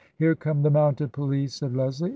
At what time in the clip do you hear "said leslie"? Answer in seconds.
1.57-2.09